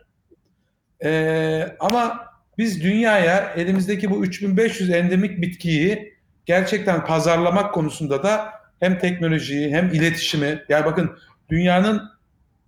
[1.05, 2.27] Ee, ama
[2.59, 6.20] biz dünyaya elimizdeki bu 3500 endemik bitkiyi
[6.51, 11.19] gerçekten pazarlamak konusunda da hem teknolojiyi hem iletişimi yani bakın
[11.51, 12.03] dünyanın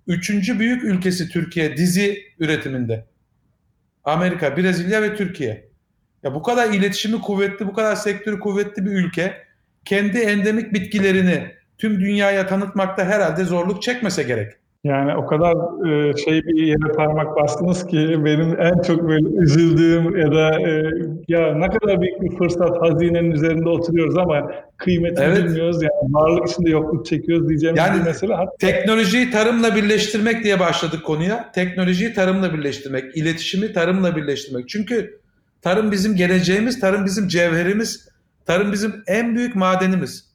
[0.06, 3.06] üçüncü büyük ülkesi Türkiye dizi üretiminde.
[4.04, 5.68] Amerika, Brezilya ve Türkiye.
[6.22, 9.44] Ya bu kadar iletişimi kuvvetli, bu kadar sektörü kuvvetli bir ülke
[9.84, 14.52] kendi endemik bitkilerini tüm dünyaya tanıtmakta herhalde zorluk çekmese gerek.
[14.84, 15.54] Yani o kadar
[15.88, 20.90] e, şey bir yere parmak bastınız ki benim en çok böyle üzüldüğüm ya da e,
[21.28, 25.44] ya ne kadar büyük bir fırsat hazinenin üzerinde oturuyoruz ama kıymetini evet.
[25.44, 28.34] bilmiyoruz yani varlık içinde yokluk çekiyoruz diyeceğim yani, bir mesele.
[28.34, 28.56] Hatta...
[28.58, 31.52] Teknolojiyi tarımla birleştirmek diye başladık konuya.
[31.52, 34.68] Teknolojiyi tarımla birleştirmek, iletişimi tarımla birleştirmek.
[34.68, 35.20] Çünkü
[35.60, 38.08] tarım bizim geleceğimiz, tarım bizim cevherimiz,
[38.46, 40.32] tarım bizim en büyük madenimiz.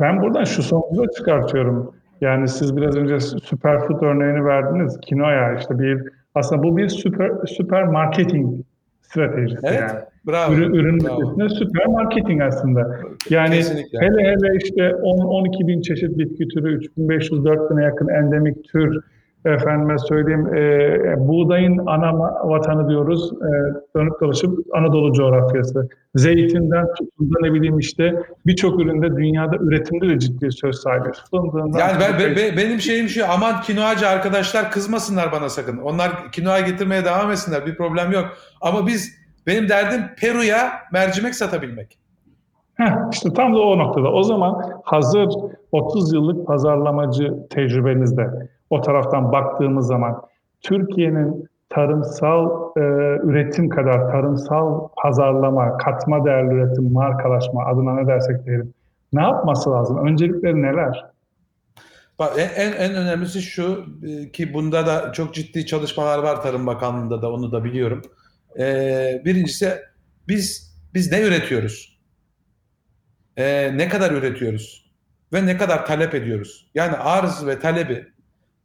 [0.00, 5.00] Ben buradan şu sonucu çıkartıyorum yani siz biraz önce superfood örneğini verdiniz.
[5.00, 6.02] Kinoya işte bir
[6.34, 8.64] aslında bu bir süper süper marketing
[9.00, 10.00] stratejisi evet, yani.
[10.26, 10.52] Bravo.
[10.52, 11.48] Ürün, ürün bravo.
[11.48, 13.00] süper marketing aslında.
[13.30, 13.98] Yani Kesinlikle.
[13.98, 19.00] hele hele işte 10-12 bin çeşit bitki türü, 3500-4000'e yakın endemik tür
[19.54, 23.50] efendime söyleyeyim e, buğdayın ana vatanı diyoruz e,
[23.96, 25.88] dönüp dolaşıp Anadolu coğrafyası.
[26.14, 31.08] Zeytinden tutun ne bileyim işte birçok üründe dünyada üretimde de ciddi söz sahibi.
[31.30, 35.78] Fındığından yani ben, be, be, benim şeyim şu aman kinoacı arkadaşlar kızmasınlar bana sakın.
[35.78, 38.26] Onlar kinoa getirmeye devam etsinler bir problem yok.
[38.60, 41.98] Ama biz benim derdim Peru'ya mercimek satabilmek.
[42.74, 44.12] Heh, işte tam da o noktada.
[44.12, 45.28] O zaman hazır
[45.72, 48.30] 30 yıllık pazarlamacı tecrübenizde
[48.70, 50.22] o taraftan baktığımız zaman
[50.60, 52.80] Türkiye'nin tarımsal e,
[53.22, 58.74] üretim kadar tarımsal pazarlama, katma değerli üretim, markalaşma adına ne dersek diyelim.
[59.12, 60.06] Ne yapması lazım?
[60.06, 61.04] Öncelikleri neler?
[62.18, 67.22] Bak, en, en önemlisi şu e, ki bunda da çok ciddi çalışmalar var Tarım Bakanlığı'nda
[67.22, 68.02] da onu da biliyorum.
[68.58, 69.72] Ee, birincisi
[70.28, 71.98] biz biz ne üretiyoruz?
[73.36, 74.90] Ee, ne kadar üretiyoruz?
[75.32, 76.70] Ve ne kadar talep ediyoruz?
[76.74, 78.06] Yani arz ve talebi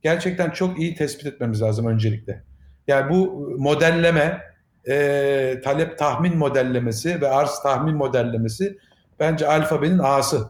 [0.04, 2.44] gerçekten çok iyi tespit etmemiz lazım öncelikle.
[2.88, 4.42] Yani bu modelleme,
[4.88, 8.78] e, talep tahmin modellemesi ve arz tahmin modellemesi
[9.20, 10.50] bence alfabenin A'sı.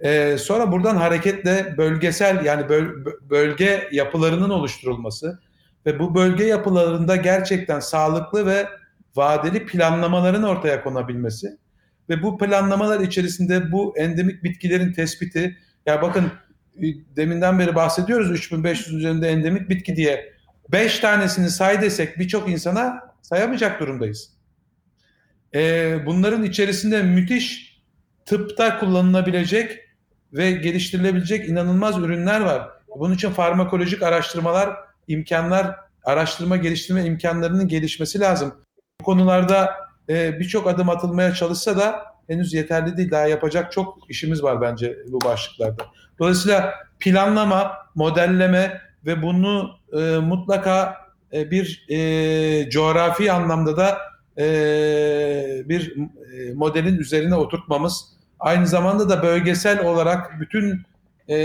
[0.00, 2.86] E, sonra buradan hareketle bölgesel yani böl,
[3.30, 5.38] bölge yapılarının oluşturulması
[5.86, 8.66] ve bu bölge yapılarında gerçekten sağlıklı ve
[9.16, 11.58] vadeli planlamaların ortaya konabilmesi
[12.08, 16.32] ve bu planlamalar içerisinde bu endemik bitkilerin tespiti ya bakın
[17.16, 20.32] deminden beri bahsediyoruz 3500 üzerinde endemik bitki diye.
[20.72, 24.30] 5 tanesini say desek birçok insana sayamayacak durumdayız.
[25.54, 27.78] Ee, bunların içerisinde müthiş
[28.26, 29.80] tıpta kullanılabilecek
[30.32, 32.68] ve geliştirilebilecek inanılmaz ürünler var.
[32.98, 34.76] Bunun için farmakolojik araştırmalar,
[35.08, 38.54] imkanlar, araştırma geliştirme imkanlarının gelişmesi lazım.
[39.00, 39.74] Bu konularda
[40.08, 43.10] e, birçok adım atılmaya çalışsa da henüz yeterli değil.
[43.10, 45.86] Daha yapacak çok işimiz var bence bu başlıklarda.
[46.18, 50.96] Dolayısıyla planlama, modelleme ve bunu e, mutlaka
[51.32, 53.98] e, bir e, coğrafi anlamda da
[54.38, 54.44] e,
[55.68, 58.04] bir e, modelin üzerine oturtmamız,
[58.40, 60.82] aynı zamanda da bölgesel olarak bütün
[61.28, 61.36] e,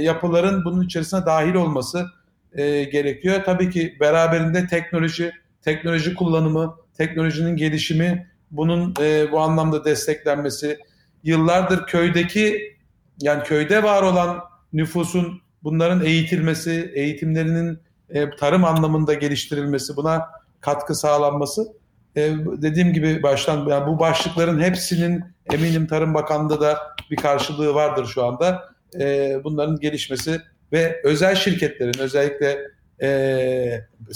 [0.00, 2.06] yapıların bunun içerisine dahil olması
[2.52, 3.40] e, gerekiyor.
[3.44, 10.78] Tabii ki beraberinde teknoloji, teknoloji kullanımı, teknolojinin gelişimi, bunun e, bu anlamda desteklenmesi,
[11.24, 12.76] yıllardır köydeki
[13.20, 14.40] yani köyde var olan
[14.72, 17.78] nüfusun bunların eğitilmesi, eğitimlerinin
[18.10, 20.26] e, tarım anlamında geliştirilmesi, buna
[20.60, 21.72] katkı sağlanması
[22.16, 26.78] e, dediğim gibi baştan yani bu başlıkların hepsinin eminim Tarım Bakanlığı'nda da
[27.10, 28.64] bir karşılığı vardır şu anda.
[29.00, 30.40] E, bunların gelişmesi
[30.72, 32.58] ve özel şirketlerin özellikle
[33.02, 33.08] e,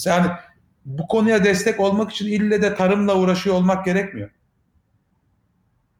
[0.05, 0.27] yani
[0.85, 4.31] bu konuya destek olmak için ille de tarımla uğraşıyor olmak gerekmiyor.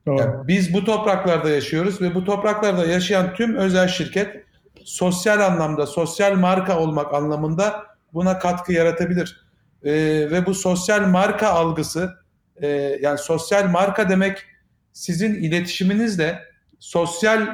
[0.07, 4.45] Yani biz bu topraklarda yaşıyoruz ve bu topraklarda yaşayan tüm özel şirket
[4.85, 9.45] sosyal anlamda, sosyal marka olmak anlamında buna katkı yaratabilir.
[9.85, 9.93] Ee,
[10.31, 12.15] ve bu sosyal marka algısı,
[12.63, 12.69] e,
[13.01, 14.43] yani sosyal marka demek
[14.93, 16.39] sizin iletişiminizle
[16.79, 17.47] sosyal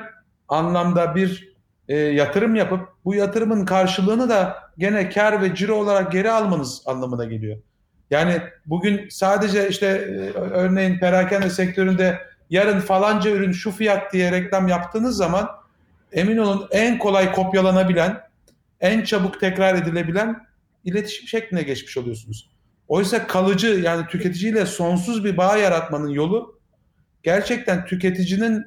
[0.48, 1.54] anlamda bir
[1.88, 7.24] e, yatırım yapıp bu yatırımın karşılığını da gene kar ve ciro olarak geri almanız anlamına
[7.24, 7.58] geliyor.
[8.10, 12.18] Yani bugün sadece işte e, örneğin perakende sektöründe
[12.50, 15.50] yarın falanca ürün şu fiyat diye reklam yaptığınız zaman
[16.12, 18.20] emin olun en kolay kopyalanabilen,
[18.80, 20.46] en çabuk tekrar edilebilen
[20.84, 22.50] iletişim şekline geçmiş oluyorsunuz.
[22.88, 26.60] Oysa kalıcı yani tüketiciyle sonsuz bir bağ yaratmanın yolu
[27.22, 28.66] gerçekten tüketicinin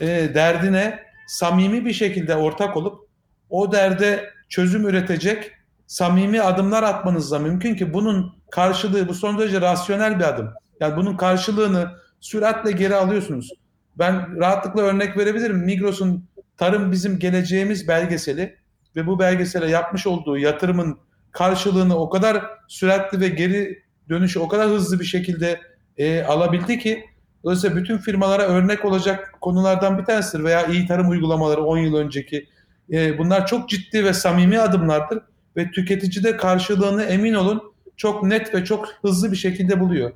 [0.00, 3.08] e, derdine samimi bir şekilde ortak olup
[3.50, 5.52] o derde çözüm üretecek
[5.86, 10.50] samimi adımlar atmanızla mümkün ki bunun karşılığı bu son derece rasyonel bir adım.
[10.80, 13.50] Yani bunun karşılığını süratle geri alıyorsunuz.
[13.98, 15.56] Ben rahatlıkla örnek verebilirim.
[15.58, 16.24] Migros'un
[16.56, 18.56] Tarım Bizim Geleceğimiz belgeseli
[18.96, 20.98] ve bu belgesele yapmış olduğu yatırımın
[21.32, 25.60] karşılığını o kadar süratli ve geri dönüşü o kadar hızlı bir şekilde
[25.96, 27.04] e, alabildi ki
[27.44, 32.46] dolayısıyla bütün firmalara örnek olacak konulardan bir tanesidir veya iyi tarım uygulamaları 10 yıl önceki
[32.92, 35.18] E, bunlar çok ciddi ve samimi adımlardır
[35.56, 37.62] ve tüketici de karşılığını emin olun
[37.96, 40.12] çok net ve çok hızlı bir şekilde buluyor.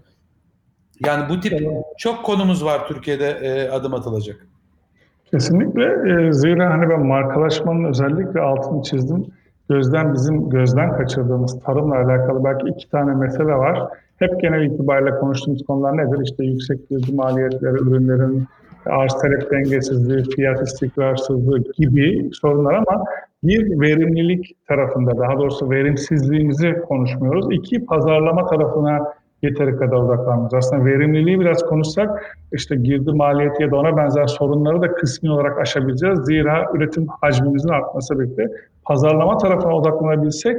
[1.04, 1.60] Yani bu tip
[1.98, 4.46] çok konumuz var Türkiye'de e, adım atılacak.
[5.30, 5.84] Kesinlikle.
[5.84, 9.26] E, zira hani ben markalaşmanın özellikle altını çizdim.
[9.68, 13.88] Gözden bizim gözden kaçırdığımız tarımla alakalı belki iki tane mesele var.
[14.16, 16.18] Hep genel itibariyle konuştuğumuz konular nedir?
[16.22, 18.46] İşte yüksek girdi maliyetleri, ürünlerin
[18.86, 23.04] arz talep dengesizliği, fiyat istikrarsızlığı gibi sorunlar ama
[23.42, 27.46] bir verimlilik tarafında daha doğrusu verimsizliğimizi konuşmuyoruz.
[27.50, 28.98] İki pazarlama tarafına
[29.46, 30.54] yeteri kadar odaklanmıyoruz.
[30.54, 35.58] Aslında verimliliği biraz konuşsak işte girdi maliyeti ya da ona benzer sorunları da kısmi olarak
[35.58, 36.18] aşabileceğiz.
[36.18, 38.48] Zira üretim hacmimizin artması birlikte
[38.84, 40.56] pazarlama tarafına odaklanabilsek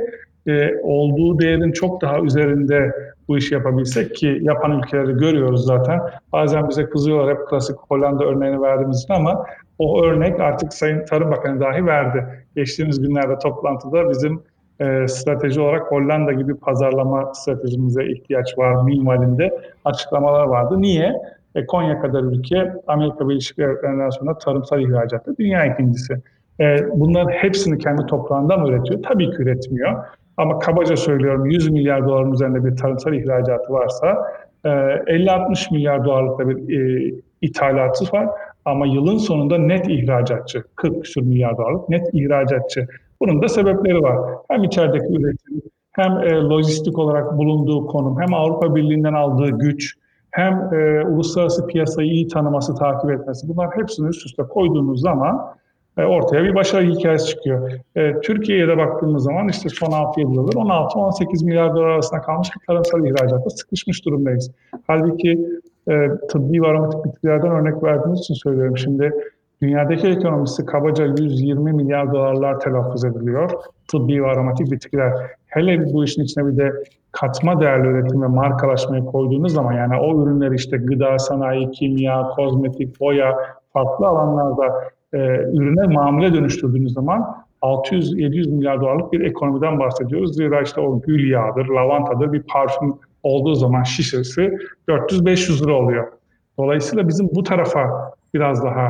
[0.47, 2.93] e, olduğu değerin çok daha üzerinde
[3.27, 6.01] bu işi yapabilsek ki yapan ülkeleri görüyoruz zaten.
[6.33, 9.45] Bazen bize kızıyorlar hep klasik Hollanda örneğini verdiğimiz için ama
[9.79, 12.25] o örnek artık Sayın Tarım Bakanı dahi verdi.
[12.55, 14.41] Geçtiğimiz günlerde toplantıda bizim
[14.79, 20.81] e, strateji olarak Hollanda gibi pazarlama stratejimize ihtiyaç var minvalinde açıklamalar vardı.
[20.81, 21.13] Niye?
[21.55, 26.13] E, Konya kadar ülke Amerika Birleşik Devletleri'nden sonra tarımsal ihracatta dünya ikincisi.
[26.59, 29.03] E, bunların hepsini kendi toprağından üretiyor.
[29.03, 30.05] Tabii ki üretmiyor.
[30.37, 34.17] Ama kabaca söylüyorum 100 milyar doların üzerinde bir tarımsal ihracatı varsa
[34.65, 38.27] 50-60 e, milyar dolarlık bir e, ithalatı var.
[38.65, 42.87] Ama yılın sonunda net ihracatçı, 40 küsur milyar dolarlık net ihracatçı.
[43.21, 44.17] Bunun da sebepleri var.
[44.49, 49.95] Hem içerideki üretim, hem e, lojistik olarak bulunduğu konum, hem Avrupa Birliği'nden aldığı güç,
[50.31, 53.47] hem e, uluslararası piyasayı iyi tanıması, takip etmesi.
[53.47, 55.55] Bunlar hepsini üst üste koyduğumuz zaman
[55.97, 57.71] e, ortaya bir başarı hikayesi çıkıyor.
[57.95, 62.65] E, Türkiye'ye de baktığımız zaman işte son 6-7 yıldır 16-18 milyar dolar arasında kalmış bir
[62.67, 64.51] tarımsal ihracatta sıkışmış durumdayız.
[64.87, 65.31] Halbuki
[65.89, 65.93] e,
[66.29, 68.77] tıbbi ve aromatik bitkilerden örnek verdiğiniz için söylüyorum.
[68.77, 69.13] Şimdi
[69.61, 73.51] dünyadaki ekonomisi kabaca 120 milyar dolarlar telaffuz ediliyor.
[73.87, 75.13] Tıbbi ve aromatik bitkiler.
[75.47, 76.71] Hele bu işin içine bir de
[77.11, 82.99] katma değerli üretim ve markalaşmayı koyduğunuz zaman yani o ürünler işte gıda, sanayi, kimya, kozmetik,
[82.99, 83.37] boya
[83.73, 85.17] farklı alanlarda e,
[85.53, 90.35] ürüne mamule dönüştürdüğünüz zaman 600-700 milyar dolarlık bir ekonomiden bahsediyoruz.
[90.35, 92.93] Zira işte o gül yağıdır, lavantadır bir parfüm
[93.23, 94.57] olduğu zaman şişesi
[94.89, 96.07] 400-500 lira oluyor.
[96.57, 98.85] Dolayısıyla bizim bu tarafa biraz daha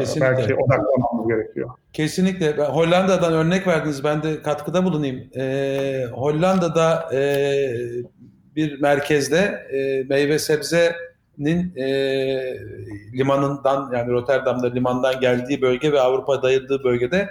[0.00, 1.70] e, belki odaklanmamız gerekiyor.
[1.92, 2.58] Kesinlikle.
[2.58, 4.04] Ben Hollanda'dan örnek verdiniz.
[4.04, 5.30] Ben de katkıda bulunayım.
[5.36, 7.20] Ee, Hollanda'da e,
[8.56, 9.38] bir merkezde
[9.72, 11.86] e, meyve sebzenin e,
[13.12, 17.28] limanından yani Rotterdam'da limandan geldiği bölge ve Avrupa dayadığı bölgede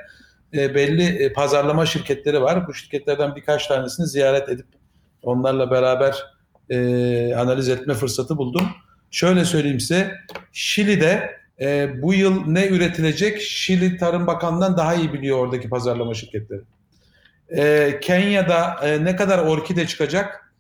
[0.54, 2.68] e, belli e, pazarlama şirketleri var.
[2.68, 4.66] Bu şirketlerden birkaç tanesini ziyaret edip
[5.24, 6.24] onlarla beraber
[6.70, 8.68] e, analiz etme fırsatı buldum.
[9.12, 10.12] Şöyle söyleyeyim size,
[10.52, 16.62] Şili'de e, bu yıl ne üretilecek Şili Tarım Bakanı'ndan daha iyi biliyor oradaki pazarlama şirketleri.
[17.50, 20.54] E, Kenya'da e, ne kadar orkide çıkacak?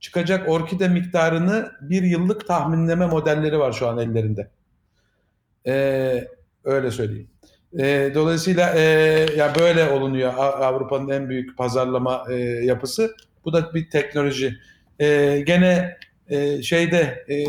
[0.00, 4.50] Çıkacak orkide miktarını bir yıllık tahminleme modelleri var şu an ellerinde.
[5.66, 6.28] E,
[6.64, 7.28] öyle söyleyeyim.
[7.78, 8.80] E, dolayısıyla e,
[9.36, 13.14] ya böyle olunuyor Avrupa'nın en büyük pazarlama e, yapısı.
[13.44, 14.56] Bu da bir teknoloji.
[14.98, 15.96] E, gene
[16.28, 17.44] e, şeyde e,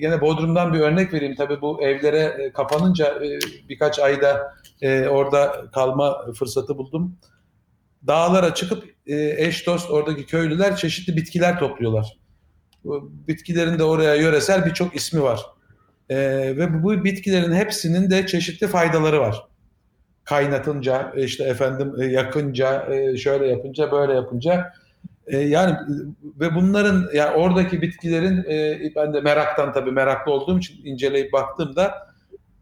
[0.00, 1.34] gene Bodrum'dan bir örnek vereyim.
[1.34, 3.38] Tabii bu evlere e, kapanınca e,
[3.68, 7.16] birkaç ayda e, orada kalma fırsatı buldum.
[8.06, 12.16] Dağlara çıkıp e, eş dost oradaki köylüler çeşitli bitkiler topluyorlar.
[12.84, 15.40] Bu bitkilerin de oraya yöresel birçok ismi var.
[16.08, 16.16] E,
[16.56, 19.46] ve bu bitkilerin hepsinin de çeşitli faydaları var.
[20.24, 24.72] Kaynatınca, işte efendim e, yakınca, e, şöyle yapınca, böyle yapınca
[25.30, 25.76] e, yani
[26.40, 31.94] ve bunların yani oradaki bitkilerin e, ben de meraktan tabii meraklı olduğum için inceleyip baktığımda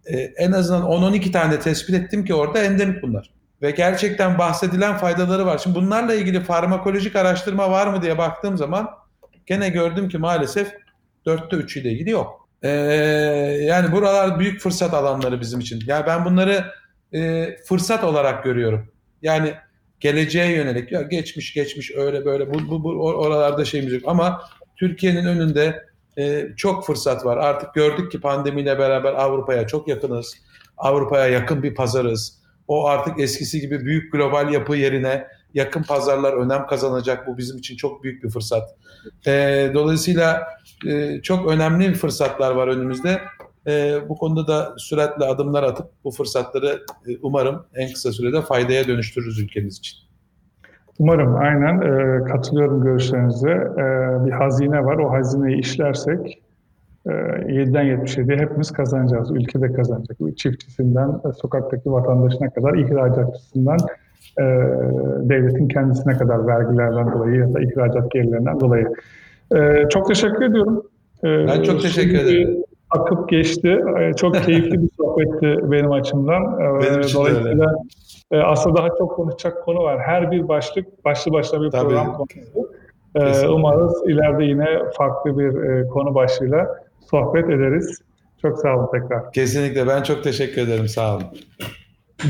[0.07, 3.31] e, en azından 10-12 tane tespit ettim ki orada endemik bunlar.
[3.63, 5.59] Ve gerçekten bahsedilen faydaları var.
[5.59, 8.91] Şimdi bunlarla ilgili farmakolojik araştırma var mı diye baktığım zaman
[9.47, 10.73] gene gördüm ki maalesef
[11.27, 12.49] dörtte üçüyle ilgili yok.
[12.63, 12.69] Ee,
[13.63, 15.83] yani buralar büyük fırsat alanları bizim için.
[15.87, 16.65] Yani ben bunları
[17.15, 18.93] e, fırsat olarak görüyorum.
[19.23, 19.55] Yani
[20.01, 24.43] geleceğe yönelik ya geçmiş geçmiş öyle böyle bu, bu, bu oralarda şeyimiz yok ama
[24.77, 25.85] Türkiye'nin önünde
[26.19, 27.37] e, çok fırsat var.
[27.37, 30.37] Artık gördük ki pandemiyle beraber Avrupa'ya çok yakınız.
[30.77, 32.39] Avrupa'ya yakın bir pazarız.
[32.69, 37.27] O artık eskisi gibi büyük global yapı yerine yakın pazarlar önem kazanacak.
[37.27, 38.77] Bu bizim için çok büyük bir fırsat.
[39.27, 40.43] E, dolayısıyla
[40.87, 43.21] e, çok önemli fırsatlar var önümüzde.
[43.67, 46.67] E, bu konuda da süratle adımlar atıp bu fırsatları
[47.09, 49.99] e, umarım en kısa sürede faydaya dönüştürürüz ülkemiz için.
[50.99, 53.51] Umarım aynen e, katılıyorum görüşlerinize.
[53.51, 53.85] E,
[54.27, 54.99] bir hazine var.
[54.99, 56.43] O hazineyi işlersek
[57.07, 59.31] e, 7'den 77'ye hepimiz kazanacağız.
[59.31, 60.19] Ülke de kazanacak.
[60.37, 63.79] Çiftçisinden, e, sokaktaki vatandaşına kadar, ihracatçısından
[64.39, 64.45] e,
[65.29, 68.89] devletin kendisine kadar vergilerden dolayı ya da ihracat gelirlerinden dolayı.
[69.57, 70.83] E, çok teşekkür ediyorum.
[71.25, 72.65] E, Ben çok teşekkür ederim.
[72.91, 73.81] Akıp geçti.
[74.01, 76.43] E, çok keyifli bir sohbetti benim açımdan.
[76.43, 77.75] E, Benim için Dolayısıyla
[78.31, 79.99] e, aslında daha çok konuşacak konu var.
[80.01, 81.83] Her bir başlık başlı başına bir Tabii.
[81.89, 82.73] program konusu.
[83.15, 83.49] E, Kesinlikle.
[83.55, 84.67] umarız ileride yine
[84.99, 86.67] farklı bir konu başlığıyla
[87.11, 87.99] sohbet ederiz.
[88.43, 89.33] Çok sağ olun tekrar.
[89.33, 90.89] Kesinlikle ben çok teşekkür ederim.
[90.89, 91.25] Sağ olun.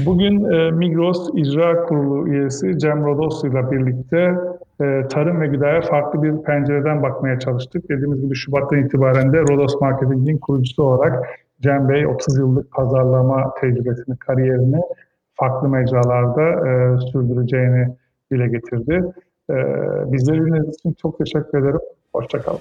[0.06, 0.42] Bugün
[0.74, 4.34] Migros İcra Kurulu üyesi Cem Rodoslu ile birlikte
[4.80, 7.88] e, tarım ve gıdaya farklı bir pencereden bakmaya çalıştık.
[7.88, 11.28] Dediğimiz gibi Şubat'tan itibaren de Rodos Marketing'in kurucusu olarak
[11.60, 14.80] Cem Bey 30 yıllık pazarlama tecrübesini, kariyerini
[15.34, 17.88] farklı mecralarda e, sürdüreceğini
[18.32, 19.12] dile getirdi.
[19.50, 19.54] E,
[20.12, 21.80] bizleri dinlediğiniz için çok teşekkür ederim.
[22.12, 22.60] Hoşçakalın.